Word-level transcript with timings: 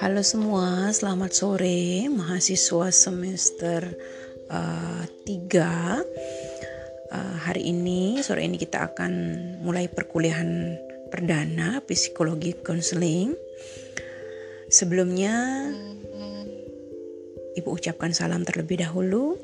Halo 0.00 0.24
semua, 0.24 0.88
selamat 0.88 1.36
sore 1.36 2.08
mahasiswa 2.08 2.88
semester 2.88 3.92
uh, 4.48 5.04
3 5.28 5.36
uh, 7.12 7.36
Hari 7.44 7.60
ini, 7.60 8.24
sore 8.24 8.48
ini 8.48 8.56
kita 8.56 8.88
akan 8.88 9.12
mulai 9.60 9.92
perkuliahan 9.92 10.80
perdana 11.12 11.84
psikologi 11.84 12.56
konseling. 12.64 13.36
Sebelumnya, 14.72 15.68
Ibu 17.52 17.68
ucapkan 17.68 18.16
salam 18.16 18.48
terlebih 18.48 18.80
dahulu. 18.80 19.36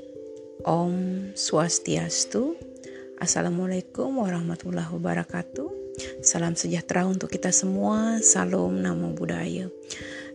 Om 0.64 1.37
Swastiastu 1.37 2.68
Assalamualaikum 3.19 4.23
warahmatullahi 4.23 4.95
wabarakatuh. 4.95 5.67
Salam 6.23 6.55
sejahtera 6.55 7.03
untuk 7.03 7.35
kita 7.35 7.50
semua. 7.50 8.22
Salam 8.22 8.79
Namo 8.79 9.11
Buddhaya 9.11 9.67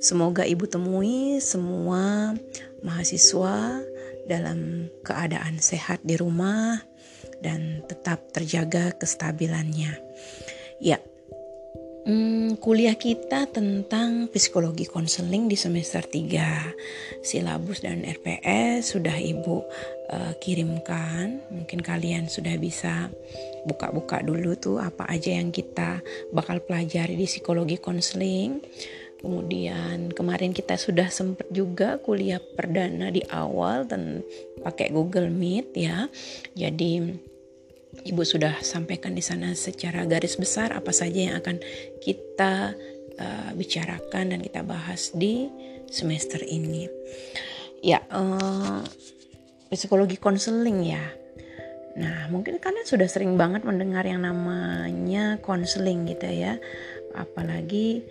Semoga 0.03 0.43
Ibu 0.43 0.67
temui 0.67 1.39
semua 1.39 2.35
mahasiswa 2.83 3.79
dalam 4.27 4.91
keadaan 4.99 5.63
sehat 5.63 6.03
di 6.03 6.19
rumah 6.19 6.83
dan 7.39 7.87
tetap 7.87 8.35
terjaga 8.35 8.91
kestabilannya. 8.99 9.95
Ya, 10.83 10.99
hmm, 12.05 12.59
kuliah 12.59 12.95
kita 12.95 13.47
tentang 13.49 14.27
psikologi 14.31 14.87
konseling 14.87 15.47
di 15.47 15.55
semester 15.55 16.03
3. 16.03 17.23
Silabus 17.23 17.83
dan 17.83 18.03
RPS 18.03 18.95
sudah 18.95 19.15
Ibu 19.15 19.57
uh, 20.11 20.33
kirimkan. 20.39 21.43
Mungkin 21.51 21.79
kalian 21.79 22.27
sudah 22.27 22.55
bisa 22.59 23.11
buka-buka 23.63 24.19
dulu 24.21 24.55
tuh 24.59 24.77
apa 24.83 25.07
aja 25.07 25.35
yang 25.35 25.49
kita 25.49 26.03
bakal 26.35 26.59
pelajari 26.63 27.15
di 27.15 27.27
psikologi 27.27 27.79
konseling. 27.79 28.59
Kemudian 29.23 30.11
kemarin 30.11 30.51
kita 30.51 30.75
sudah 30.75 31.07
sempat 31.07 31.47
juga 31.47 31.95
kuliah 32.03 32.43
perdana 32.43 33.07
di 33.07 33.23
awal 33.31 33.87
dan 33.87 34.19
pakai 34.59 34.91
Google 34.91 35.31
Meet 35.31 35.67
ya. 35.79 36.11
Jadi 36.51 36.99
Ibu 37.93 38.25
sudah 38.25 38.57
sampaikan 38.65 39.13
di 39.13 39.21
sana 39.21 39.53
secara 39.53 40.09
garis 40.09 40.41
besar 40.41 40.73
apa 40.73 40.89
saja 40.89 41.29
yang 41.29 41.35
akan 41.37 41.61
kita 42.01 42.73
uh, 43.21 43.51
bicarakan 43.53 44.33
dan 44.33 44.39
kita 44.41 44.65
bahas 44.65 45.13
di 45.13 45.45
semester 45.93 46.41
ini. 46.41 46.89
Ya, 47.85 48.01
uh, 48.09 48.81
psikologi 49.69 50.17
konseling 50.17 50.89
ya. 50.89 51.05
Nah, 51.93 52.25
mungkin 52.33 52.57
kalian 52.57 52.89
sudah 52.89 53.05
sering 53.05 53.37
banget 53.37 53.61
mendengar 53.61 54.01
yang 54.09 54.25
namanya 54.25 55.37
konseling 55.45 56.09
gitu 56.09 56.25
ya. 56.25 56.57
Apalagi 57.13 58.01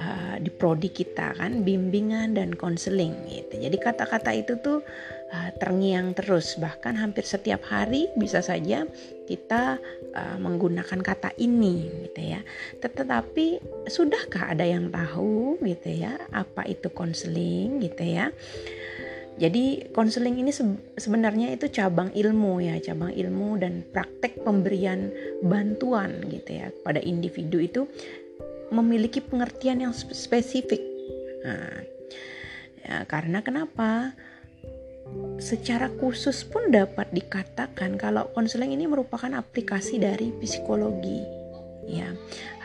uh, 0.00 0.36
di 0.40 0.48
prodi 0.48 0.88
kita 0.88 1.36
kan 1.36 1.60
bimbingan 1.60 2.32
dan 2.36 2.56
konseling 2.56 3.12
gitu. 3.28 3.60
Jadi 3.60 3.76
kata-kata 3.76 4.32
itu 4.32 4.56
tuh 4.64 4.80
uh, 5.32 5.50
terngiang 5.58 6.14
terus 6.14 6.58
bahkan 6.58 6.94
hampir 6.98 7.26
setiap 7.26 7.64
hari 7.66 8.10
bisa 8.14 8.42
saja 8.42 8.86
kita 9.26 9.78
uh, 10.14 10.38
menggunakan 10.38 11.00
kata 11.02 11.34
ini 11.38 12.06
gitu 12.06 12.36
ya. 12.36 12.40
Tetapi 12.78 13.46
sudahkah 13.90 14.54
ada 14.54 14.62
yang 14.66 14.90
tahu 14.90 15.58
gitu 15.62 16.06
ya 16.06 16.14
apa 16.30 16.66
itu 16.66 16.90
konseling 16.92 17.82
gitu 17.82 18.04
ya? 18.06 18.30
Jadi 19.36 19.92
konseling 19.92 20.40
ini 20.40 20.48
sebenarnya 20.96 21.52
itu 21.52 21.68
cabang 21.68 22.08
ilmu 22.16 22.56
ya, 22.64 22.80
cabang 22.80 23.12
ilmu 23.12 23.60
dan 23.60 23.84
praktek 23.84 24.40
pemberian 24.40 25.12
bantuan 25.44 26.24
gitu 26.32 26.56
ya 26.56 26.72
pada 26.80 27.04
individu 27.04 27.60
itu 27.60 27.84
memiliki 28.72 29.20
pengertian 29.20 29.84
yang 29.84 29.92
spesifik. 29.92 30.80
Nah, 31.44 31.84
ya, 32.80 33.04
karena 33.04 33.44
kenapa? 33.44 34.16
Secara 35.36 35.92
khusus 36.00 36.42
pun 36.48 36.72
dapat 36.72 37.12
dikatakan 37.12 38.00
kalau 38.00 38.28
konseling 38.32 38.72
ini 38.72 38.88
merupakan 38.88 39.28
aplikasi 39.36 40.00
dari 40.00 40.32
psikologi. 40.40 41.46
Ya, 41.86 42.10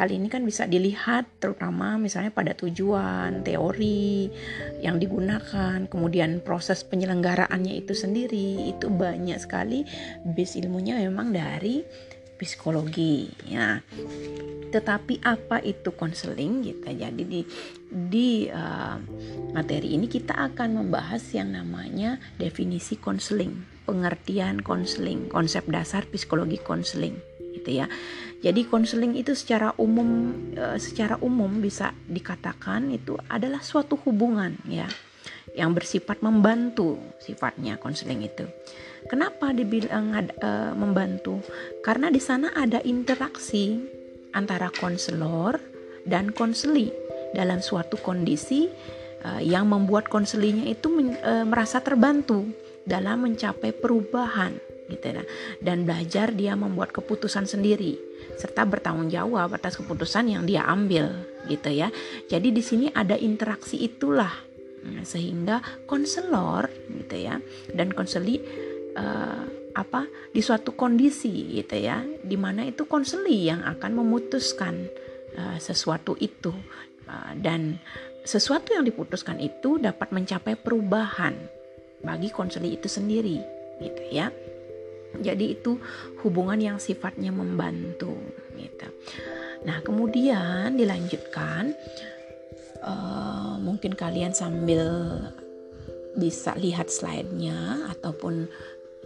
hal 0.01 0.09
ini 0.09 0.33
kan 0.33 0.41
bisa 0.41 0.65
dilihat 0.65 1.29
terutama 1.37 2.01
misalnya 2.01 2.33
pada 2.33 2.57
tujuan, 2.57 3.45
teori 3.45 4.33
yang 4.81 4.97
digunakan, 4.97 5.85
kemudian 5.85 6.41
proses 6.41 6.81
penyelenggaraannya 6.81 7.85
itu 7.85 7.93
sendiri 7.93 8.73
itu 8.73 8.89
banyak 8.89 9.37
sekali 9.37 9.85
base 10.25 10.57
ilmunya 10.65 10.97
memang 11.05 11.29
dari 11.37 11.85
psikologi 12.41 13.29
ya. 13.45 13.85
Tetapi 14.73 15.21
apa 15.21 15.61
itu 15.61 15.93
konseling 15.93 16.65
gitu 16.65 16.89
jadi 16.89 17.21
di 17.21 17.45
di 17.85 18.49
uh, 18.49 18.97
materi 19.53 19.93
ini 19.93 20.09
kita 20.09 20.33
akan 20.33 20.81
membahas 20.81 21.21
yang 21.37 21.53
namanya 21.53 22.17
definisi 22.41 22.97
konseling 22.97 23.61
pengertian 23.85 24.65
konseling 24.65 25.29
konsep 25.29 25.67
dasar 25.69 26.09
psikologi 26.09 26.57
konseling 26.57 27.19
gitu 27.61 27.83
ya. 27.83 27.85
Jadi 28.41 28.65
konseling 28.65 29.13
itu 29.13 29.37
secara 29.37 29.77
umum 29.77 30.33
uh, 30.57 30.81
secara 30.81 31.21
umum 31.21 31.61
bisa 31.61 31.93
dikatakan 32.09 32.89
itu 32.89 33.13
adalah 33.29 33.61
suatu 33.61 34.01
hubungan 34.01 34.57
ya 34.65 34.89
yang 35.53 35.75
bersifat 35.75 36.23
membantu 36.23 36.95
sifatnya 37.19 37.75
konseling 37.75 38.23
itu 38.23 38.47
Kenapa 39.09 39.49
dibilang 39.55 40.13
uh, 40.13 40.73
membantu? 40.77 41.41
Karena 41.81 42.13
di 42.13 42.21
sana 42.21 42.53
ada 42.53 42.81
interaksi 42.85 43.81
antara 44.31 44.71
konselor 44.71 45.57
dan 46.05 46.31
konseli 46.31 46.91
dalam 47.31 47.59
suatu 47.63 47.97
kondisi 47.99 48.69
uh, 49.25 49.41
yang 49.41 49.69
membuat 49.71 50.07
konselinya 50.07 50.67
itu 50.67 50.87
men, 50.91 51.17
uh, 51.21 51.45
merasa 51.47 51.81
terbantu 51.81 52.45
dalam 52.85 53.25
mencapai 53.25 53.73
perubahan 53.73 54.53
gitu 54.91 55.07
ya. 55.17 55.23
Dan 55.63 55.87
belajar 55.87 56.35
dia 56.35 56.53
membuat 56.53 56.91
keputusan 56.91 57.47
sendiri 57.47 57.95
serta 58.37 58.65
bertanggung 58.67 59.09
jawab 59.09 59.53
atas 59.55 59.77
keputusan 59.79 60.29
yang 60.29 60.43
dia 60.45 60.67
ambil 60.67 61.09
gitu 61.47 61.71
ya. 61.71 61.89
Jadi 62.29 62.53
di 62.53 62.63
sini 62.63 62.85
ada 62.91 63.15
interaksi 63.17 63.81
itulah 63.81 64.31
nah, 64.85 65.03
sehingga 65.05 65.61
konselor 65.85 66.69
gitu 66.89 67.15
ya 67.17 67.37
dan 67.73 67.93
konseli 67.93 68.41
uh, 68.97 69.43
apa 69.71 70.03
di 70.35 70.43
suatu 70.43 70.75
kondisi 70.75 71.55
gitu 71.55 71.79
ya 71.79 72.03
di 72.03 72.35
mana 72.35 72.67
itu 72.67 72.83
konseli 72.83 73.47
yang 73.47 73.63
akan 73.63 73.91
memutuskan 73.95 74.87
uh, 75.37 75.57
sesuatu 75.59 76.15
itu. 76.19 76.51
Uh, 77.07 77.33
dan 77.39 77.75
sesuatu 78.23 78.71
yang 78.71 78.85
diputuskan 78.85 79.41
itu 79.41 79.81
dapat 79.81 80.13
mencapai 80.13 80.55
perubahan 80.55 81.33
bagi 82.05 82.29
konseli 82.29 82.77
itu 82.77 82.87
sendiri 82.87 83.37
gitu 83.81 84.03
ya. 84.11 84.29
Jadi 85.11 85.59
itu 85.59 85.75
hubungan 86.23 86.55
yang 86.55 86.77
sifatnya 86.79 87.35
membantu 87.35 88.15
gitu. 88.55 88.87
Nah 89.67 89.83
kemudian 89.83 90.79
dilanjutkan 90.79 91.75
uh, 92.79 93.59
mungkin 93.59 93.93
kalian 93.93 94.31
sambil 94.31 94.87
bisa 96.15 96.55
lihat 96.59 96.91
slide-nya 96.91 97.87
ataupun 97.91 98.47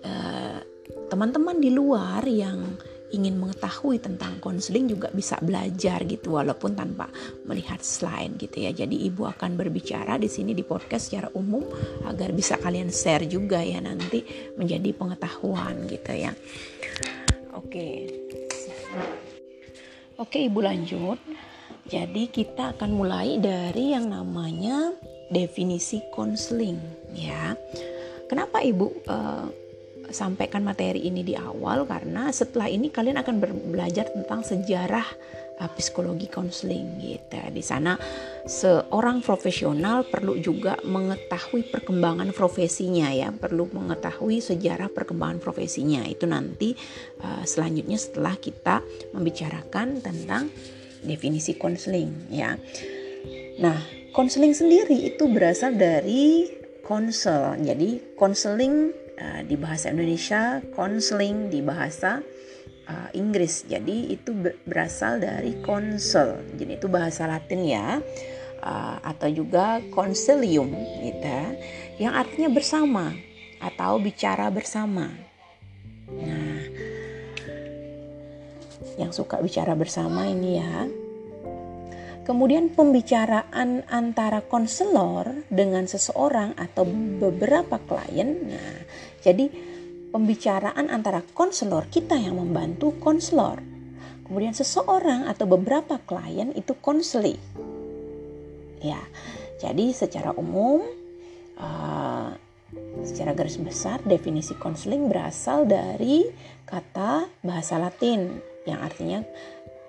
Eh, 0.05 0.59
teman-teman 1.09 1.57
di 1.57 1.73
luar 1.73 2.21
yang 2.29 2.77
ingin 3.13 3.37
mengetahui 3.37 4.01
tentang 4.01 4.41
konseling 4.43 4.91
juga 4.91 5.07
bisa 5.13 5.39
belajar 5.39 6.03
gitu 6.03 6.35
walaupun 6.35 6.75
tanpa 6.75 7.09
melihat 7.47 7.79
slide 7.81 8.37
gitu 8.37 8.65
ya. 8.65 8.71
Jadi 8.75 9.07
ibu 9.07 9.25
akan 9.25 9.55
berbicara 9.55 10.19
di 10.19 10.29
sini 10.29 10.51
di 10.51 10.65
podcast 10.65 11.09
secara 11.09 11.29
umum 11.33 11.63
agar 12.05 12.35
bisa 12.35 12.59
kalian 12.59 12.91
share 12.91 13.25
juga 13.25 13.61
ya 13.61 13.79
nanti 13.81 14.25
menjadi 14.57 14.91
pengetahuan 14.93 15.89
gitu 15.89 16.11
ya. 16.11 16.31
Oke. 17.55 17.87
Oke, 20.15 20.47
Ibu 20.47 20.59
lanjut. 20.63 21.19
Jadi 21.85 22.31
kita 22.31 22.71
akan 22.75 22.91
mulai 22.95 23.35
dari 23.37 23.91
yang 23.91 24.09
namanya 24.09 24.95
definisi 25.27 25.99
konseling 26.15 26.79
ya. 27.13 27.53
Kenapa 28.25 28.63
Ibu 28.63 28.87
uh, 29.05 29.64
sampaikan 30.11 30.61
materi 30.61 31.05
ini 31.07 31.21
di 31.25 31.33
awal 31.33 31.85
karena 31.89 32.29
setelah 32.29 32.69
ini 32.69 32.89
kalian 32.89 33.21
akan 33.21 33.35
belajar 33.71 34.09
tentang 34.11 34.41
sejarah 34.45 35.07
uh, 35.59 35.69
psikologi 35.75 36.27
konseling 36.27 36.99
gitu. 36.99 37.39
Di 37.51 37.63
sana 37.63 37.95
seorang 38.45 39.23
profesional 39.23 40.05
perlu 40.07 40.37
juga 40.39 40.77
mengetahui 40.83 41.71
perkembangan 41.71 42.29
profesinya 42.35 43.09
ya, 43.11 43.31
perlu 43.31 43.71
mengetahui 43.71 44.43
sejarah 44.43 44.91
perkembangan 44.91 45.39
profesinya. 45.39 46.03
Itu 46.05 46.27
nanti 46.27 46.75
uh, 47.23 47.43
selanjutnya 47.47 47.99
setelah 47.99 48.35
kita 48.37 48.83
membicarakan 49.15 50.03
tentang 50.03 50.51
definisi 51.05 51.55
konseling 51.55 52.33
ya. 52.33 52.57
Nah, 53.61 53.79
konseling 54.11 54.51
sendiri 54.51 55.15
itu 55.15 55.29
berasal 55.31 55.77
dari 55.77 56.49
konsel. 56.83 57.55
Jadi 57.63 58.17
konseling 58.19 59.04
uh, 59.19 59.41
di 59.43 59.55
bahasa 59.59 59.91
Indonesia, 59.91 60.59
konseling 60.75 61.51
di 61.51 61.59
bahasa 61.59 62.23
uh, 62.87 63.09
Inggris. 63.15 63.65
Jadi 63.67 64.13
itu 64.15 64.31
berasal 64.67 65.19
dari 65.23 65.59
konsel. 65.63 66.41
Jadi 66.55 66.79
itu 66.79 66.87
bahasa 66.87 67.27
Latin 67.27 67.61
ya. 67.65 67.99
Uh, 68.65 68.97
atau 69.05 69.29
juga 69.29 69.77
konsilium 69.93 70.73
gitu 71.05 71.21
ya, 71.21 71.53
yang 72.01 72.17
artinya 72.17 72.49
bersama 72.49 73.13
atau 73.61 74.01
bicara 74.01 74.49
bersama. 74.49 75.05
Nah, 76.09 76.65
yang 78.97 79.13
suka 79.13 79.37
bicara 79.37 79.77
bersama 79.77 80.25
ini 80.25 80.57
ya. 80.57 80.89
Kemudian 82.25 82.73
pembicaraan 82.73 83.85
antara 83.85 84.41
konselor 84.41 85.45
dengan 85.53 85.85
seseorang 85.85 86.57
atau 86.57 86.89
beberapa 87.21 87.77
klien. 87.85 88.49
Nah, 88.49 88.81
jadi 89.25 89.49
pembicaraan 90.13 90.93
antara 90.93 91.25
konselor 91.33 91.89
kita 91.89 92.13
yang 92.13 92.37
membantu 92.37 92.93
konselor. 93.01 93.57
Kemudian 94.25 94.53
seseorang 94.53 95.25
atau 95.25 95.49
beberapa 95.49 95.97
klien 96.05 96.53
itu 96.53 96.77
konseli. 96.77 97.33
Ya. 98.85 99.01
Jadi 99.57 99.89
secara 99.97 100.29
umum 100.37 100.85
uh, 101.57 102.29
secara 103.01 103.33
garis 103.33 103.57
besar 103.57 104.03
definisi 104.05 104.53
konseling 104.57 105.09
berasal 105.09 105.65
dari 105.65 106.27
kata 106.67 107.25
bahasa 107.41 107.81
Latin 107.81 108.41
yang 108.65 108.81
artinya 108.81 109.25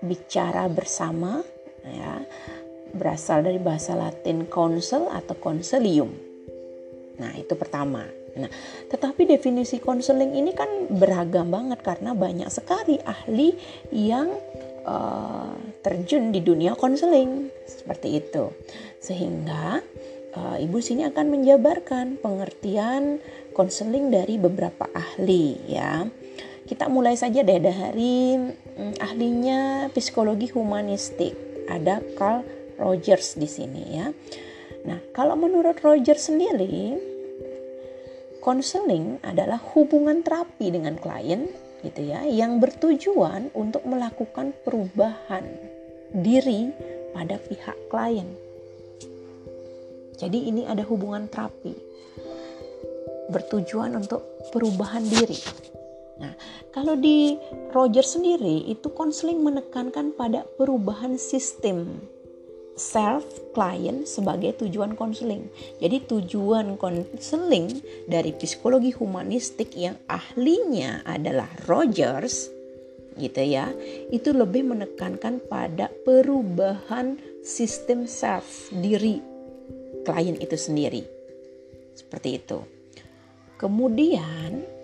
bicara 0.00 0.68
bersama 0.68 1.40
ya 1.82 2.22
berasal 2.94 3.44
dari 3.44 3.60
bahasa 3.60 3.92
Latin 3.98 4.48
counsel 4.48 5.10
atau 5.12 5.36
consilium. 5.36 6.08
Nah, 7.16 7.32
itu 7.36 7.52
pertama. 7.56 8.25
Nah, 8.36 8.50
tetapi 8.92 9.24
definisi 9.24 9.80
konseling 9.80 10.36
ini 10.36 10.52
kan 10.52 10.68
beragam 10.92 11.48
banget 11.48 11.80
karena 11.80 12.12
banyak 12.12 12.48
sekali 12.52 13.00
ahli 13.00 13.56
yang 13.92 14.28
uh, 14.84 15.56
terjun 15.80 16.30
di 16.30 16.44
dunia 16.44 16.76
konseling 16.76 17.48
seperti 17.64 18.20
itu. 18.20 18.52
Sehingga 19.00 19.80
uh, 20.36 20.56
Ibu 20.60 20.78
sini 20.84 21.08
akan 21.08 21.26
menjabarkan 21.32 22.20
pengertian 22.20 23.18
konseling 23.56 24.12
dari 24.12 24.36
beberapa 24.36 24.86
ahli 24.92 25.56
ya. 25.66 26.04
Kita 26.66 26.90
mulai 26.90 27.14
saja 27.14 27.46
deh 27.46 27.62
dari 27.62 28.34
hmm, 28.36 28.98
ahlinya 29.00 29.88
psikologi 29.94 30.50
humanistik. 30.50 31.34
Ada 31.66 31.98
Carl 32.14 32.46
Rogers 32.78 33.38
di 33.38 33.48
sini 33.50 33.82
ya. 33.96 34.06
Nah, 34.86 35.02
kalau 35.10 35.34
menurut 35.34 35.82
Rogers 35.82 36.30
sendiri, 36.30 36.94
konseling 38.46 39.18
adalah 39.26 39.58
hubungan 39.74 40.22
terapi 40.22 40.70
dengan 40.70 40.94
klien 41.02 41.50
gitu 41.82 42.06
ya 42.06 42.22
yang 42.22 42.62
bertujuan 42.62 43.50
untuk 43.58 43.82
melakukan 43.82 44.54
perubahan 44.62 45.42
diri 46.14 46.70
pada 47.10 47.42
pihak 47.42 47.74
klien. 47.90 48.30
Jadi 50.14 50.46
ini 50.46 50.62
ada 50.62 50.86
hubungan 50.86 51.26
terapi 51.26 51.74
bertujuan 53.34 53.98
untuk 53.98 54.22
perubahan 54.54 55.02
diri. 55.02 55.42
Nah, 56.22 56.32
kalau 56.70 56.94
di 56.94 57.34
Roger 57.74 58.06
sendiri 58.06 58.70
itu 58.70 58.88
konseling 58.94 59.42
menekankan 59.42 60.14
pada 60.14 60.46
perubahan 60.54 61.18
sistem 61.18 61.98
self 62.76 63.24
client 63.56 64.04
sebagai 64.04 64.60
tujuan 64.60 64.94
konseling. 64.94 65.48
Jadi 65.80 66.04
tujuan 66.04 66.76
konseling 66.76 67.80
dari 68.04 68.36
psikologi 68.36 68.92
humanistik 68.92 69.72
yang 69.74 69.96
ahlinya 70.06 71.02
adalah 71.08 71.48
Rogers 71.64 72.52
gitu 73.16 73.40
ya, 73.40 73.72
itu 74.12 74.36
lebih 74.36 74.76
menekankan 74.76 75.40
pada 75.48 75.88
perubahan 76.04 77.16
sistem 77.40 78.04
self 78.04 78.68
diri 78.68 79.24
klien 80.04 80.36
itu 80.36 80.54
sendiri. 80.54 81.00
Seperti 81.96 82.36
itu. 82.36 82.60
Kemudian 83.56 84.76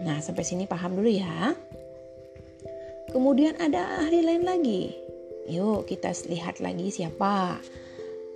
Nah, 0.00 0.16
sampai 0.24 0.44
sini 0.48 0.64
paham 0.64 0.96
dulu 0.96 1.12
ya. 1.12 1.52
Kemudian 3.12 3.60
ada 3.60 4.00
ahli 4.00 4.24
lain 4.24 4.44
lagi. 4.48 4.96
Yuk 5.50 5.90
kita 5.90 6.14
lihat 6.30 6.62
lagi 6.62 6.94
siapa. 6.94 7.58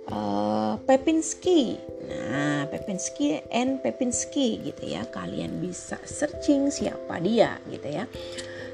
Uh, 0.05 0.77
Pepinski. 0.85 1.79
Nah, 2.05 2.69
Pepinski 2.69 3.41
and 3.49 3.81
Pepinski 3.81 4.61
gitu 4.61 4.83
ya. 4.85 5.07
Kalian 5.09 5.63
bisa 5.63 5.97
searching 6.05 6.69
siapa 6.69 7.17
dia 7.23 7.57
gitu 7.71 7.89
ya. 7.89 8.05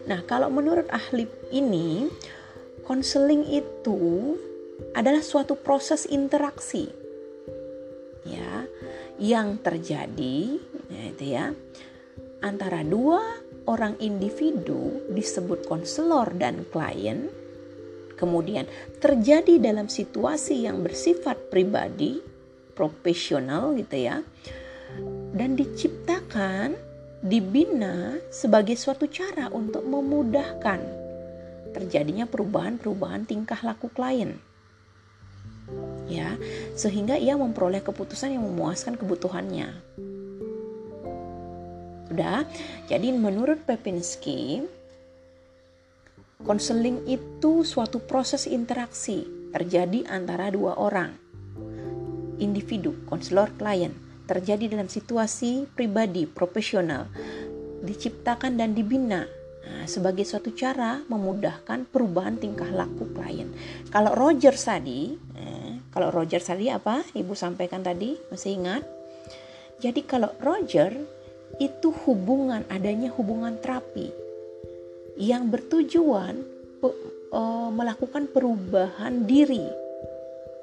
Nah, 0.10 0.26
kalau 0.26 0.50
menurut 0.50 0.90
ahli 0.92 1.30
ini, 1.54 2.10
konseling 2.84 3.46
itu 3.48 4.36
adalah 4.98 5.22
suatu 5.22 5.54
proses 5.56 6.10
interaksi 6.10 6.90
ya 8.26 8.66
yang 9.22 9.62
terjadi 9.62 10.58
ya 10.90 11.04
itu 11.10 11.26
ya 11.26 11.46
antara 12.42 12.82
dua 12.82 13.22
orang 13.70 13.98
individu 14.02 15.06
disebut 15.14 15.70
konselor 15.70 16.34
dan 16.34 16.66
klien, 16.74 17.30
kemudian 18.22 18.70
terjadi 19.02 19.58
dalam 19.58 19.90
situasi 19.90 20.70
yang 20.70 20.86
bersifat 20.86 21.50
pribadi, 21.50 22.22
profesional 22.78 23.74
gitu 23.74 23.98
ya, 23.98 24.22
dan 25.34 25.58
diciptakan, 25.58 26.78
dibina 27.26 28.22
sebagai 28.30 28.78
suatu 28.78 29.10
cara 29.10 29.50
untuk 29.50 29.82
memudahkan 29.82 31.02
terjadinya 31.74 32.30
perubahan-perubahan 32.30 33.26
tingkah 33.26 33.58
laku 33.66 33.90
klien. 33.90 34.38
Ya, 36.12 36.36
sehingga 36.76 37.16
ia 37.16 37.40
memperoleh 37.40 37.80
keputusan 37.80 38.36
yang 38.36 38.44
memuaskan 38.44 39.00
kebutuhannya. 39.00 39.72
Udah. 42.12 42.44
Jadi 42.92 43.16
menurut 43.16 43.64
Pepinski, 43.64 44.68
konseling 46.44 47.06
itu 47.06 47.64
suatu 47.66 48.02
proses 48.04 48.50
interaksi 48.50 49.26
terjadi 49.52 50.08
antara 50.10 50.50
dua 50.50 50.78
orang. 50.78 51.14
Individu, 52.42 52.98
konselor, 53.06 53.54
klien 53.58 53.94
terjadi 54.26 54.72
dalam 54.72 54.88
situasi 54.88 55.68
pribadi, 55.76 56.24
profesional, 56.24 57.12
diciptakan 57.84 58.56
dan 58.56 58.72
dibina 58.72 59.28
Nah, 59.72 59.86
sebagai 59.88 60.28
suatu 60.28 60.52
cara 60.52 61.00
memudahkan 61.08 61.90
perubahan 61.90 62.38
tingkah 62.38 62.70
laku 62.70 63.08
klien. 63.16 63.50
Kalau 63.88 64.14
Roger 64.14 64.54
tadi, 64.54 65.16
eh, 65.16 65.80
kalau 65.90 66.12
Roger 66.12 66.38
tadi 66.38 66.68
apa? 66.68 67.02
Ibu 67.16 67.34
sampaikan 67.34 67.80
tadi, 67.82 68.14
masih 68.30 68.62
ingat? 68.62 68.84
Jadi 69.82 70.06
kalau 70.06 70.34
Roger 70.38 70.94
itu 71.58 71.90
hubungan 72.06 72.62
adanya 72.70 73.10
hubungan 73.16 73.58
terapi 73.58 74.21
yang 75.20 75.52
bertujuan 75.52 76.44
pe, 76.80 76.90
e, 77.32 77.42
melakukan 77.72 78.28
perubahan 78.32 79.26
diri 79.28 79.66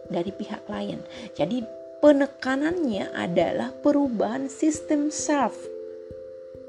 dari 0.09 0.33
pihak 0.33 0.64
klien. 0.64 1.00
Jadi 1.37 1.64
penekanannya 2.00 3.12
adalah 3.12 3.75
perubahan 3.75 4.49
sistem 4.49 5.12
self 5.12 5.57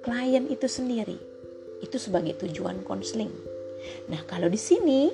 klien 0.03 0.47
itu 0.47 0.67
sendiri. 0.67 1.15
Itu 1.79 1.95
sebagai 1.95 2.35
tujuan 2.43 2.83
konseling. 2.83 3.31
Nah, 4.11 4.19
kalau 4.27 4.51
di 4.51 4.59
sini 4.59 5.07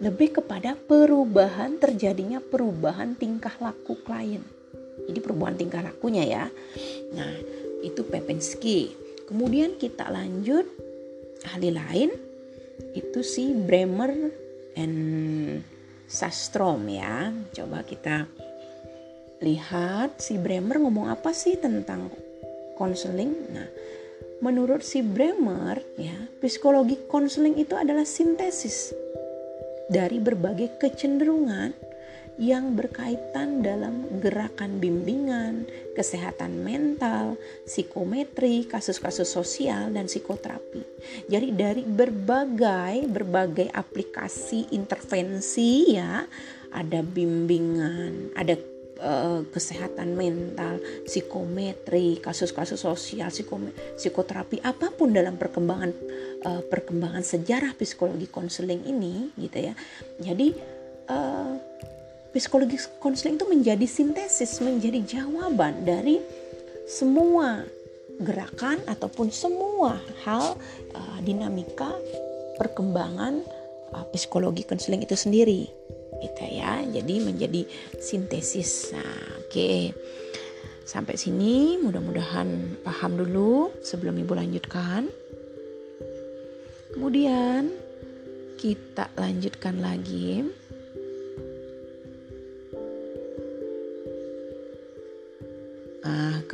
lebih 0.00 0.40
kepada 0.40 0.74
perubahan 0.74 1.76
terjadinya 1.76 2.40
perubahan 2.40 3.14
tingkah 3.14 3.52
laku 3.60 4.00
klien. 4.02 4.42
Jadi 5.06 5.18
perubahan 5.20 5.54
tingkah 5.60 5.84
lakunya 5.84 6.24
ya. 6.26 6.44
Nah, 7.14 7.32
itu 7.84 8.02
Pepinski. 8.08 8.96
Kemudian 9.28 9.78
kita 9.78 10.10
lanjut 10.10 10.66
ahli 11.48 11.70
lain 11.72 12.10
itu 12.92 13.20
si 13.24 13.52
Bremer 13.54 14.12
and 14.76 14.98
Sastrom 16.10 16.84
ya. 16.90 17.30
Coba 17.54 17.86
kita 17.86 18.26
lihat 19.40 20.20
si 20.20 20.36
Bremer 20.36 20.82
ngomong 20.82 21.08
apa 21.08 21.32
sih 21.32 21.56
tentang 21.56 22.12
konseling. 22.76 23.32
Nah, 23.52 23.68
menurut 24.44 24.84
si 24.84 25.00
Bremer 25.00 25.80
ya, 25.96 26.16
psikologi 26.40 26.96
konseling 27.08 27.56
itu 27.56 27.76
adalah 27.76 28.04
sintesis 28.04 28.92
dari 29.90 30.22
berbagai 30.22 30.78
kecenderungan 30.78 31.89
yang 32.40 32.72
berkaitan 32.72 33.60
dalam 33.60 34.08
gerakan 34.16 34.80
bimbingan, 34.80 35.68
kesehatan 35.92 36.64
mental, 36.64 37.36
psikometri, 37.68 38.64
kasus-kasus 38.64 39.28
sosial 39.28 39.92
dan 39.92 40.08
psikoterapi. 40.08 40.80
Jadi 41.28 41.52
dari 41.52 41.84
berbagai 41.84 43.04
berbagai 43.12 43.68
aplikasi 43.68 44.72
intervensi 44.72 46.00
ya, 46.00 46.24
ada 46.72 47.04
bimbingan, 47.04 48.32
ada 48.32 48.56
uh, 49.04 49.44
kesehatan 49.52 50.16
mental, 50.16 50.80
psikometri, 51.04 52.24
kasus-kasus 52.24 52.80
sosial, 52.80 53.28
psikoterapi 54.00 54.64
apa 54.64 54.88
pun 54.96 55.12
dalam 55.12 55.36
perkembangan 55.36 55.92
uh, 56.48 56.62
perkembangan 56.64 57.20
sejarah 57.20 57.76
psikologi 57.76 58.32
konseling 58.32 58.80
ini 58.88 59.28
gitu 59.36 59.58
ya. 59.60 59.74
Jadi 60.24 60.56
uh, 61.12 61.52
psikologi 62.30 62.78
konseling 63.02 63.36
itu 63.38 63.46
menjadi 63.46 63.86
sintesis, 63.86 64.62
menjadi 64.62 65.02
jawaban 65.18 65.82
dari 65.82 66.22
semua 66.86 67.66
gerakan 68.20 68.82
ataupun 68.86 69.32
semua 69.32 69.96
hal 70.22 70.54
uh, 70.92 71.18
dinamika 71.24 71.90
perkembangan 72.60 73.40
uh, 73.96 74.06
psikologi 74.12 74.62
konseling 74.62 75.02
itu 75.02 75.16
sendiri 75.16 75.66
gitu 76.20 76.44
ya. 76.46 76.84
Jadi 76.84 77.14
menjadi 77.24 77.62
sintesis. 77.98 78.92
Nah 78.94 79.40
oke. 79.40 79.50
Okay. 79.50 79.80
sampai 80.90 81.14
sini 81.14 81.78
mudah-mudahan 81.78 82.82
paham 82.82 83.14
dulu 83.14 83.70
sebelum 83.78 84.18
ibu 84.18 84.34
lanjutkan. 84.34 85.06
Kemudian 86.90 87.70
kita 88.58 89.06
lanjutkan 89.14 89.78
lagi 89.78 90.42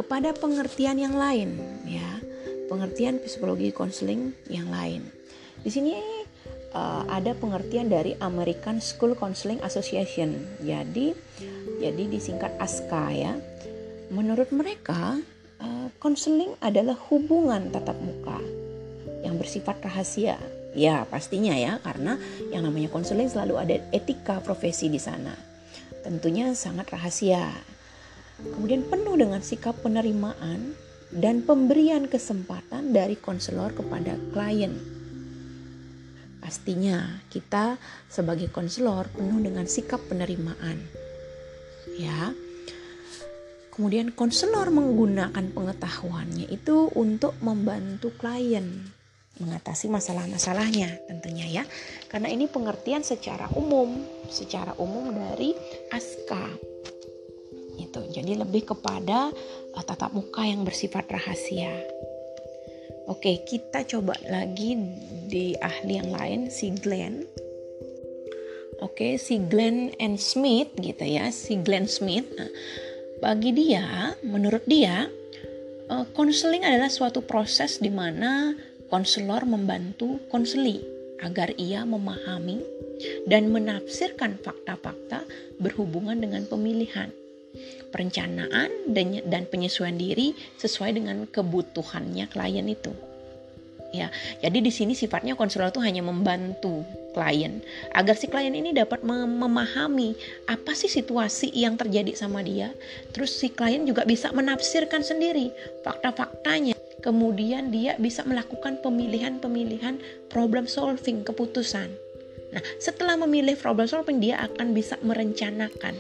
kepada 0.06 0.30
pengertian 0.38 1.02
yang 1.02 1.18
lain 1.18 1.58
ya, 1.82 2.22
pengertian 2.70 3.18
psikologi 3.18 3.74
konseling 3.74 4.30
yang 4.46 4.70
lain. 4.70 5.02
Di 5.66 5.70
sini 5.74 5.98
uh, 6.70 7.02
ada 7.10 7.34
pengertian 7.34 7.90
dari 7.90 8.14
American 8.22 8.78
School 8.78 9.18
Counseling 9.18 9.58
Association. 9.66 10.62
Jadi 10.62 11.10
jadi 11.82 12.06
disingkat 12.06 12.54
ASCA 12.62 13.10
ya. 13.10 13.34
Menurut 14.14 14.54
mereka, 14.54 15.18
konseling 15.98 16.54
uh, 16.54 16.62
adalah 16.62 16.94
hubungan 17.10 17.74
tatap 17.74 17.98
muka 17.98 18.38
yang 19.26 19.34
bersifat 19.42 19.82
rahasia. 19.82 20.38
Ya, 20.78 21.02
pastinya 21.10 21.58
ya, 21.58 21.82
karena 21.82 22.14
yang 22.54 22.62
namanya 22.62 22.94
konseling 22.94 23.26
selalu 23.26 23.58
ada 23.58 23.76
etika 23.90 24.38
profesi 24.38 24.86
di 24.86 25.02
sana. 25.02 25.34
Tentunya 26.06 26.54
sangat 26.54 26.94
rahasia 26.94 27.50
kemudian 28.40 28.84
penuh 28.86 29.16
dengan 29.16 29.40
sikap 29.40 29.80
penerimaan 29.80 30.76
dan 31.14 31.40
pemberian 31.46 32.10
kesempatan 32.10 32.92
dari 32.92 33.16
konselor 33.16 33.72
kepada 33.72 34.18
klien. 34.34 34.74
Pastinya 36.42 37.22
kita 37.32 37.80
sebagai 38.06 38.52
konselor 38.52 39.10
penuh 39.10 39.40
dengan 39.42 39.66
sikap 39.66 39.98
penerimaan. 40.06 40.78
Ya. 41.96 42.30
Kemudian 43.72 44.14
konselor 44.16 44.72
menggunakan 44.72 45.52
pengetahuannya 45.52 46.48
itu 46.48 46.88
untuk 46.96 47.36
membantu 47.44 48.08
klien 48.16 48.96
mengatasi 49.36 49.92
masalah-masalahnya 49.92 50.96
tentunya 51.04 51.60
ya. 51.60 51.64
Karena 52.08 52.32
ini 52.32 52.48
pengertian 52.48 53.04
secara 53.04 53.52
umum, 53.52 54.00
secara 54.32 54.72
umum 54.80 55.12
dari 55.12 55.52
ASKA 55.92 56.75
itu. 57.76 58.00
Jadi 58.10 58.32
lebih 58.36 58.74
kepada 58.74 59.30
uh, 59.76 59.84
tatap 59.84 60.12
muka 60.16 60.42
yang 60.44 60.64
bersifat 60.64 61.06
rahasia. 61.08 61.72
Oke, 63.06 63.46
kita 63.46 63.86
coba 63.86 64.18
lagi 64.26 64.74
di 65.30 65.54
ahli 65.62 65.94
yang 66.02 66.10
lain 66.10 66.40
si 66.50 66.74
Glenn. 66.74 67.22
Oke, 68.82 69.16
si 69.16 69.40
Glenn 69.46 69.94
and 70.02 70.18
Smith 70.18 70.74
gitu 70.76 71.06
ya, 71.06 71.30
si 71.30 71.56
Glenn 71.62 71.86
Smith. 71.86 72.26
Nah, 72.34 72.50
bagi 73.22 73.54
dia, 73.54 74.12
menurut 74.26 74.66
dia, 74.66 75.06
konseling 76.12 76.66
uh, 76.66 76.68
adalah 76.74 76.90
suatu 76.90 77.22
proses 77.22 77.78
di 77.78 77.88
mana 77.88 78.52
konselor 78.90 79.46
membantu 79.46 80.18
konseli 80.28 80.82
agar 81.22 81.54
ia 81.56 81.86
memahami 81.86 82.60
dan 83.24 83.48
menafsirkan 83.48 84.36
fakta-fakta 84.42 85.24
berhubungan 85.62 86.20
dengan 86.20 86.44
pemilihan 86.44 87.08
perencanaan 87.96 88.92
dan, 88.92 89.24
dan 89.24 89.48
penyesuaian 89.48 89.96
diri 89.96 90.36
sesuai 90.60 91.00
dengan 91.00 91.24
kebutuhannya 91.24 92.28
klien 92.28 92.68
itu. 92.68 92.92
Ya, 93.96 94.12
jadi 94.44 94.60
di 94.60 94.68
sini 94.68 94.92
sifatnya 94.92 95.32
konselor 95.32 95.72
itu 95.72 95.80
hanya 95.80 96.04
membantu 96.04 96.84
klien 97.16 97.64
agar 97.96 98.12
si 98.12 98.28
klien 98.28 98.52
ini 98.52 98.76
dapat 98.76 99.00
memahami 99.00 100.12
apa 100.52 100.76
sih 100.76 100.92
situasi 100.92 101.48
yang 101.56 101.80
terjadi 101.80 102.12
sama 102.12 102.44
dia. 102.44 102.76
Terus 103.16 103.32
si 103.32 103.48
klien 103.48 103.88
juga 103.88 104.04
bisa 104.04 104.28
menafsirkan 104.36 105.00
sendiri 105.00 105.48
fakta-faktanya. 105.80 106.76
Kemudian 107.00 107.72
dia 107.72 107.96
bisa 107.96 108.20
melakukan 108.28 108.84
pemilihan-pemilihan 108.84 109.96
problem 110.28 110.68
solving 110.68 111.24
keputusan. 111.24 111.88
Nah, 112.52 112.62
setelah 112.76 113.16
memilih 113.16 113.56
problem 113.56 113.88
solving 113.88 114.20
dia 114.20 114.42
akan 114.44 114.76
bisa 114.76 115.00
merencanakan 115.00 115.96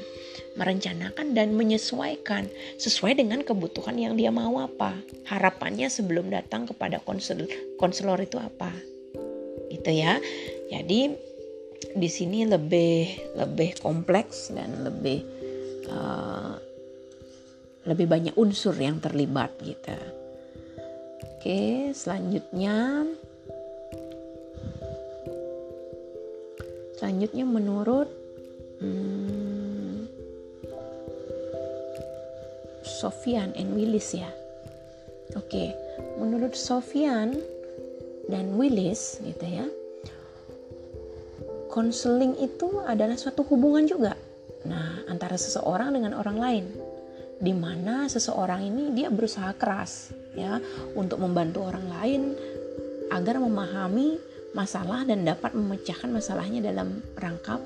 merencanakan 0.56 1.36
dan 1.36 1.52
menyesuaikan 1.52 2.48
sesuai 2.80 3.20
dengan 3.20 3.44
kebutuhan 3.44 3.96
yang 3.96 4.16
dia 4.16 4.32
mau 4.32 4.58
apa. 4.58 4.96
Harapannya 5.28 5.86
sebelum 5.92 6.32
datang 6.32 6.64
kepada 6.66 6.98
konsel 7.04 7.44
konselor 7.76 8.18
itu 8.24 8.40
apa. 8.40 8.72
Gitu 9.68 9.90
ya. 9.92 10.16
Jadi 10.72 11.12
di 11.96 12.08
sini 12.08 12.48
lebih 12.48 13.36
lebih 13.36 13.80
kompleks 13.80 14.52
dan 14.52 14.84
lebih 14.84 15.20
uh, 15.92 16.56
lebih 17.86 18.06
banyak 18.10 18.34
unsur 18.34 18.74
yang 18.74 18.98
terlibat 18.98 19.54
gitu. 19.62 19.94
Oke, 21.36 21.94
selanjutnya 21.94 23.06
selanjutnya 26.98 27.44
menurut 27.46 28.10
hmm, 28.82 29.25
Sofian 33.06 33.54
and 33.54 33.70
Willis 33.78 34.18
ya. 34.18 34.26
Oke, 35.38 35.70
menurut 36.18 36.58
Sofian 36.58 37.38
dan 38.26 38.58
Willis 38.58 39.22
gitu 39.22 39.46
ya. 39.46 39.62
Konseling 41.70 42.34
itu 42.42 42.82
adalah 42.82 43.14
suatu 43.14 43.46
hubungan 43.46 43.86
juga. 43.86 44.18
Nah, 44.66 45.06
antara 45.06 45.38
seseorang 45.38 45.94
dengan 45.94 46.18
orang 46.18 46.38
lain 46.42 46.66
di 47.38 47.54
mana 47.54 48.10
seseorang 48.10 48.66
ini 48.66 48.90
dia 48.90 49.06
berusaha 49.06 49.54
keras 49.54 50.10
ya 50.34 50.58
untuk 50.98 51.22
membantu 51.22 51.62
orang 51.62 51.86
lain 51.86 52.22
agar 53.14 53.38
memahami 53.38 54.18
masalah 54.50 55.06
dan 55.06 55.22
dapat 55.22 55.54
memecahkan 55.54 56.10
masalahnya 56.10 56.58
dalam 56.58 57.06
rangka 57.14 57.62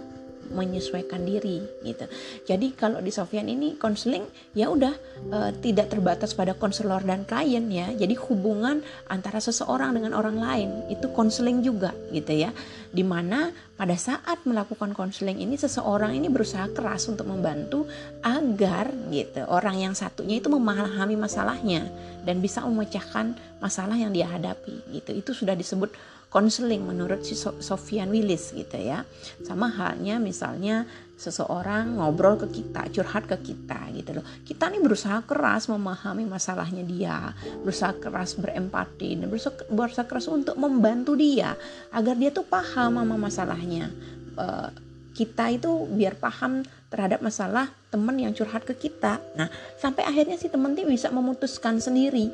menyesuaikan 0.50 1.22
diri 1.22 1.62
gitu. 1.86 2.04
Jadi 2.44 2.74
kalau 2.74 2.98
di 2.98 3.14
Sofian 3.14 3.46
ini 3.46 3.78
konseling 3.78 4.26
ya 4.52 4.68
udah 4.68 4.94
e, 5.30 5.38
tidak 5.62 5.94
terbatas 5.94 6.34
pada 6.34 6.52
konselor 6.58 7.00
dan 7.06 7.22
klien 7.24 7.70
ya. 7.70 7.90
Jadi 7.94 8.18
hubungan 8.28 8.82
antara 9.06 9.38
seseorang 9.38 9.96
dengan 9.96 10.12
orang 10.18 10.36
lain 10.36 10.68
itu 10.90 11.08
konseling 11.14 11.62
juga 11.62 11.94
gitu 12.10 12.34
ya. 12.34 12.50
Di 12.90 13.06
mana 13.06 13.54
pada 13.78 13.94
saat 13.94 14.42
melakukan 14.44 14.92
konseling 14.92 15.40
ini 15.40 15.54
seseorang 15.56 16.12
ini 16.12 16.26
berusaha 16.28 16.68
keras 16.74 17.06
untuk 17.06 17.30
membantu 17.30 17.86
agar 18.20 18.92
gitu 19.08 19.46
orang 19.48 19.78
yang 19.78 19.94
satunya 19.96 20.42
itu 20.42 20.52
memahami 20.52 21.16
masalahnya 21.16 21.86
dan 22.26 22.42
bisa 22.44 22.60
memecahkan 22.66 23.32
masalah 23.62 23.94
yang 23.96 24.10
dia 24.10 24.26
hadapi 24.28 24.84
gitu. 24.90 25.10
Itu 25.14 25.30
sudah 25.32 25.54
disebut 25.54 25.94
konseling 26.30 26.86
menurut 26.86 27.26
si 27.26 27.34
Sofian 27.36 28.08
Willis 28.14 28.54
gitu 28.54 28.78
ya. 28.78 29.02
Sama 29.42 29.66
halnya 29.68 30.22
misalnya 30.22 30.86
seseorang 31.20 32.00
ngobrol 32.00 32.40
ke 32.40 32.48
kita, 32.48 32.88
curhat 32.88 33.28
ke 33.28 33.36
kita 33.52 33.92
gitu 33.92 34.16
loh. 34.16 34.24
Kita 34.46 34.72
nih 34.72 34.80
berusaha 34.80 35.20
keras 35.26 35.68
memahami 35.68 36.24
masalahnya 36.24 36.80
dia, 36.86 37.36
berusaha 37.60 37.92
keras 38.00 38.40
berempati 38.40 39.20
dan 39.20 39.28
berusaha, 39.28 39.52
berusaha 39.68 40.08
keras 40.08 40.30
untuk 40.32 40.56
membantu 40.56 41.18
dia 41.18 41.52
agar 41.92 42.16
dia 42.16 42.32
tuh 42.32 42.48
paham 42.48 42.96
sama 42.96 43.16
masalahnya. 43.20 43.92
Uh, 44.38 44.72
kita 45.20 45.52
itu 45.52 45.84
biar 45.92 46.16
paham 46.16 46.64
terhadap 46.88 47.20
masalah 47.20 47.68
teman 47.92 48.16
yang 48.16 48.32
curhat 48.32 48.64
ke 48.64 48.72
kita. 48.72 49.20
Nah, 49.36 49.52
sampai 49.76 50.08
akhirnya 50.08 50.40
si 50.40 50.48
teman 50.48 50.72
itu 50.72 50.88
bisa 50.88 51.12
memutuskan 51.12 51.76
sendiri 51.76 52.32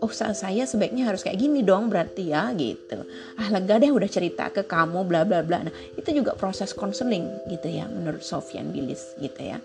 oh 0.00 0.12
saya 0.12 0.68
sebaiknya 0.68 1.08
harus 1.08 1.24
kayak 1.24 1.40
gini 1.40 1.64
dong 1.64 1.88
berarti 1.88 2.32
ya 2.32 2.52
gitu. 2.52 3.00
Ah 3.40 3.48
lega 3.48 3.80
deh 3.80 3.88
udah 3.88 4.10
cerita 4.10 4.52
ke 4.52 4.68
kamu 4.68 5.08
bla 5.08 5.24
bla 5.24 5.40
bla. 5.40 5.64
Nah 5.64 5.74
itu 5.96 6.10
juga 6.12 6.36
proses 6.36 6.76
konseling 6.76 7.48
gitu 7.48 7.68
ya 7.72 7.88
menurut 7.88 8.20
Sofian 8.20 8.72
Bilis 8.72 9.16
gitu 9.16 9.40
ya. 9.40 9.58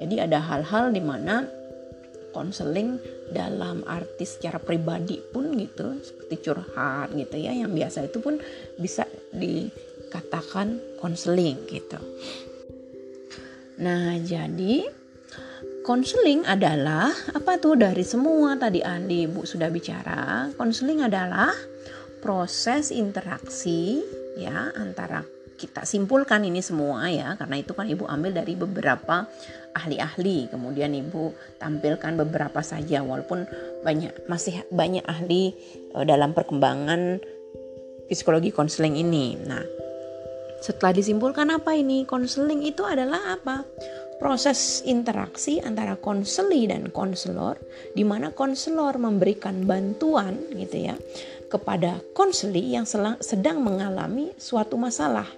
Jadi 0.00 0.20
ada 0.20 0.40
hal-hal 0.40 0.92
di 0.92 1.02
mana 1.04 1.44
konseling 2.32 3.00
dalam 3.32 3.80
arti 3.88 4.28
secara 4.28 4.60
pribadi 4.60 5.16
pun 5.32 5.56
gitu 5.56 5.96
seperti 6.04 6.36
curhat 6.44 7.08
gitu 7.16 7.36
ya 7.40 7.52
yang 7.56 7.72
biasa 7.72 8.04
itu 8.04 8.20
pun 8.20 8.36
bisa 8.76 9.08
dikatakan 10.06 10.80
konseling 11.02 11.58
gitu 11.68 12.00
nah 13.76 14.16
jadi 14.22 14.88
konseling 15.86 16.42
adalah 16.42 17.14
apa 17.30 17.62
tuh 17.62 17.78
dari 17.78 18.02
semua 18.02 18.58
tadi 18.58 18.82
ahli 18.82 19.30
Bu 19.30 19.46
sudah 19.46 19.70
bicara. 19.70 20.50
Konseling 20.58 21.06
adalah 21.06 21.54
proses 22.18 22.90
interaksi 22.90 24.02
ya 24.34 24.74
antara 24.74 25.22
kita 25.56 25.88
simpulkan 25.88 26.44
ini 26.44 26.60
semua 26.60 27.08
ya 27.08 27.32
karena 27.38 27.62
itu 27.62 27.72
kan 27.72 27.88
ibu 27.88 28.04
ambil 28.04 28.34
dari 28.34 28.58
beberapa 28.58 29.24
ahli-ahli 29.72 30.52
kemudian 30.52 30.92
ibu 30.92 31.32
tampilkan 31.56 32.12
beberapa 32.18 32.60
saja 32.60 33.00
walaupun 33.00 33.48
banyak 33.80 34.28
masih 34.28 34.66
banyak 34.68 35.00
ahli 35.08 35.56
uh, 35.96 36.04
dalam 36.04 36.36
perkembangan 36.36 37.24
psikologi 38.12 38.52
konseling 38.52 39.00
ini 39.00 39.40
nah 39.48 39.64
setelah 40.60 40.96
disimpulkan 40.96 41.52
apa 41.52 41.76
ini 41.76 42.08
konseling 42.08 42.64
itu 42.64 42.82
adalah 42.82 43.36
apa? 43.36 43.66
Proses 44.16 44.80
interaksi 44.88 45.60
antara 45.60 46.00
konseli 46.00 46.64
dan 46.64 46.88
konselor 46.88 47.60
di 47.92 48.00
mana 48.00 48.32
konselor 48.32 48.96
memberikan 48.96 49.68
bantuan 49.68 50.40
gitu 50.56 50.88
ya 50.88 50.96
kepada 51.52 52.00
konseli 52.16 52.72
yang 52.72 52.88
sedang 53.20 53.60
mengalami 53.60 54.32
suatu 54.40 54.80
masalah. 54.80 55.28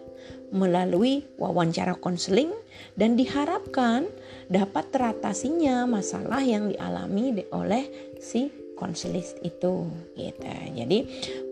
Melalui 0.49 1.29
wawancara 1.37 1.93
konseling 1.99 2.55
dan 2.97 3.19
diharapkan 3.19 4.09
dapat 4.49 4.89
teratasinya 4.89 5.85
masalah 5.85 6.41
yang 6.41 6.73
dialami 6.73 7.45
oleh 7.53 7.85
si 8.17 8.49
konselis 8.79 9.35
itu 9.43 9.91
gitu. 10.15 10.47
Jadi 10.79 10.99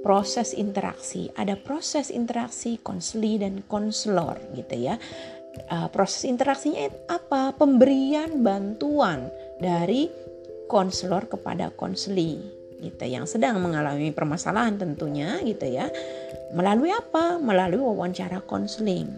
proses 0.07 0.55
interaksi, 0.55 1.27
ada 1.35 1.59
proses 1.59 2.15
interaksi 2.15 2.79
konseli 2.79 3.43
dan 3.43 3.67
konselor 3.67 4.39
gitu 4.55 4.79
ya. 4.79 4.95
Uh, 5.67 5.89
proses 5.91 6.29
interaksinya 6.29 6.87
apa? 7.11 7.51
Pemberian 7.59 8.47
bantuan 8.47 9.27
dari 9.59 10.07
konselor 10.71 11.27
kepada 11.27 11.75
konseli 11.75 12.57
gitu 12.77 13.05
yang 13.09 13.25
sedang 13.25 13.57
mengalami 13.63 14.13
permasalahan 14.13 14.77
tentunya 14.77 15.41
gitu 15.43 15.65
ya 15.65 15.89
melalui 16.53 16.93
apa 16.93 17.41
melalui 17.41 17.81
wawancara 17.81 18.45
konseling 18.45 19.09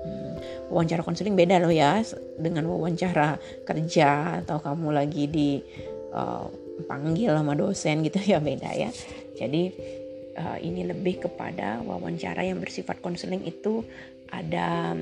hmm, 0.00 0.32
wawancara 0.72 1.04
konseling 1.04 1.36
beda 1.36 1.60
loh 1.60 1.72
ya 1.72 2.00
dengan 2.40 2.66
wawancara 2.72 3.36
kerja 3.68 4.40
atau 4.40 4.58
kamu 4.64 4.88
lagi 4.96 5.24
di 5.28 5.50
uh, 6.16 6.48
panggil 6.84 7.34
sama 7.34 7.52
dosen 7.56 8.06
gitu 8.06 8.18
ya 8.32 8.38
beda 8.38 8.70
ya 8.74 8.90
jadi 9.36 9.62
uh, 10.36 10.58
ini 10.60 10.88
lebih 10.88 11.28
kepada 11.28 11.80
wawancara 11.84 12.44
yang 12.44 12.60
bersifat 12.60 13.00
konseling 13.00 13.44
itu 13.44 13.84
ada 14.30 14.94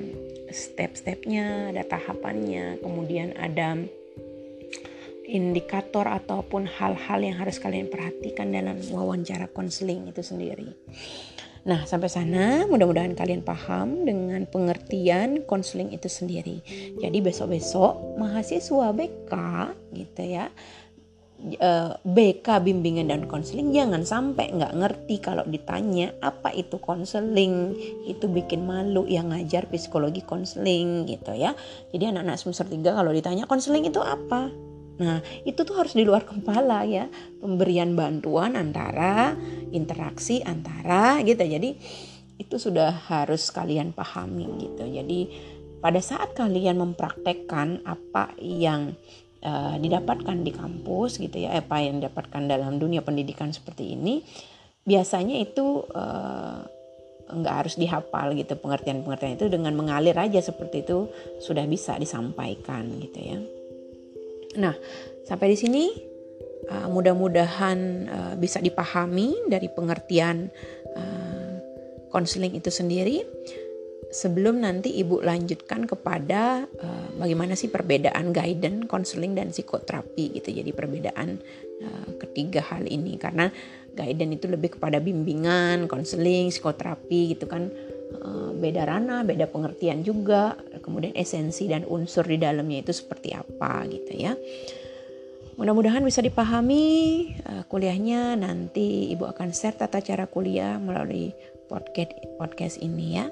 step-stepnya 0.49 1.77
ada 1.77 1.85
tahapannya 1.85 2.81
kemudian 2.81 3.37
ada 3.37 3.77
indikator 5.29 6.09
ataupun 6.09 6.65
hal-hal 6.65 7.21
yang 7.21 7.37
harus 7.37 7.61
kalian 7.61 7.93
perhatikan 7.93 8.49
dalam 8.49 8.81
wawancara 8.89 9.47
konseling 9.53 10.09
itu 10.09 10.25
sendiri. 10.25 10.73
Nah, 11.69 11.85
sampai 11.85 12.09
sana 12.09 12.65
mudah-mudahan 12.65 13.13
kalian 13.13 13.45
paham 13.45 14.09
dengan 14.09 14.49
pengertian 14.49 15.45
konseling 15.45 15.93
itu 15.93 16.09
sendiri. 16.09 16.65
Jadi 16.97 17.21
besok-besok 17.21 18.17
mahasiswa 18.17 18.89
BK 18.97 19.33
gitu 19.93 20.23
ya. 20.25 20.49
Eh, 21.39 21.93
BK 22.03 22.67
bimbingan 22.67 23.15
dan 23.15 23.31
konseling 23.31 23.71
jangan 23.71 24.03
sampai 24.03 24.59
nggak 24.59 24.75
ngerti 24.75 25.23
kalau 25.23 25.47
ditanya 25.47 26.11
apa 26.19 26.51
itu 26.51 26.83
konseling 26.83 27.79
itu 28.11 28.27
bikin 28.27 28.67
malu 28.67 29.07
yang 29.07 29.31
ngajar 29.31 29.71
psikologi 29.71 30.27
konseling 30.27 31.07
gitu 31.07 31.39
ya 31.39 31.55
jadi 31.95 32.11
anak-anak 32.11 32.43
semester 32.43 32.67
3 32.67 32.83
kalau 32.91 33.15
ditanya 33.15 33.47
konseling 33.47 33.87
itu 33.87 34.03
apa 34.03 34.51
Nah, 34.99 35.23
itu 35.47 35.63
tuh 35.63 35.79
harus 35.79 35.95
di 35.95 36.03
luar 36.03 36.27
kepala 36.27 36.83
ya, 36.83 37.07
pemberian 37.39 37.95
bantuan 37.95 38.59
antara 38.59 39.31
interaksi 39.71 40.43
antara 40.43 41.23
gitu. 41.23 41.39
Jadi 41.39 41.71
itu 42.35 42.57
sudah 42.59 43.07
harus 43.07 43.47
kalian 43.55 43.95
pahami 43.95 44.59
gitu. 44.59 44.91
Jadi 44.91 45.31
pada 45.79 46.03
saat 46.03 46.35
kalian 46.35 46.83
mempraktekkan 46.83 47.87
apa 47.87 48.35
yang 48.43 48.99
uh, 49.43 49.77
didapatkan 49.79 50.43
di 50.43 50.53
kampus 50.55 51.19
gitu 51.23 51.45
ya, 51.45 51.59
apa 51.59 51.83
yang 51.83 52.03
didapatkan 52.03 52.47
dalam 52.47 52.79
dunia 52.79 53.03
pendidikan 53.03 53.51
seperti 53.51 53.95
ini, 53.99 54.23
biasanya 54.87 55.37
itu 55.39 55.85
uh, 55.93 56.65
nggak 57.29 57.55
harus 57.61 57.77
dihafal 57.77 58.33
gitu 58.33 58.57
pengertian-pengertian 58.57 59.37
itu 59.37 59.53
dengan 59.53 59.77
mengalir 59.77 60.17
aja 60.17 60.41
seperti 60.41 60.81
itu 60.81 61.13
sudah 61.45 61.69
bisa 61.69 62.01
disampaikan 62.01 62.89
gitu 63.05 63.19
ya. 63.21 63.39
Nah, 64.57 64.73
sampai 65.29 65.53
di 65.53 65.59
sini 65.61 65.85
uh, 66.73 66.89
mudah-mudahan 66.89 67.79
uh, 68.09 68.35
bisa 68.41 68.65
dipahami 68.65 69.49
dari 69.51 69.69
pengertian 69.69 70.49
konseling 72.09 72.57
itu 72.57 72.73
sendiri. 72.73 73.21
Sebelum 74.09 74.65
nanti 74.65 74.97
ibu 74.97 75.21
lanjutkan 75.21 75.85
kepada 75.85 76.65
uh, 76.65 77.09
bagaimana 77.21 77.53
sih 77.53 77.69
perbedaan 77.69 78.33
guidance, 78.33 78.89
konseling 78.89 79.37
dan 79.37 79.53
psikoterapi 79.53 80.41
gitu. 80.41 80.49
Jadi 80.49 80.73
perbedaan 80.73 81.37
uh, 81.85 82.09
ketiga 82.17 82.65
hal 82.65 82.89
ini 82.89 83.21
karena 83.21 83.53
guidance 83.93 84.41
itu 84.41 84.47
lebih 84.49 84.81
kepada 84.81 84.97
bimbingan, 84.97 85.85
konseling, 85.93 86.49
psikoterapi 86.49 87.37
gitu 87.37 87.45
kan 87.45 87.69
uh, 88.25 88.57
beda 88.57 88.89
ranah, 88.89 89.29
beda 89.29 89.45
pengertian 89.53 90.01
juga 90.01 90.57
kemudian 90.81 91.13
esensi 91.13 91.69
dan 91.69 91.85
unsur 91.85 92.25
di 92.25 92.41
dalamnya 92.41 92.89
itu 92.89 92.97
seperti 92.97 93.37
apa 93.37 93.85
gitu 93.93 94.13
ya. 94.17 94.33
Mudah-mudahan 95.61 96.01
bisa 96.01 96.25
dipahami 96.25 96.87
uh, 97.45 97.67
kuliahnya 97.69 98.41
nanti 98.41 99.13
Ibu 99.13 99.37
akan 99.37 99.53
share 99.53 99.77
tata 99.77 100.01
cara 100.01 100.25
kuliah 100.31 100.81
melalui 100.81 101.35
podcast 101.69 102.17
podcast 102.41 102.81
ini 102.81 103.21
ya. 103.21 103.29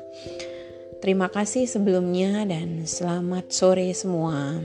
Terima 0.96 1.28
kasih 1.28 1.68
sebelumnya 1.68 2.48
dan 2.48 2.88
selamat 2.88 3.52
sore 3.52 3.92
semua. 3.92 4.64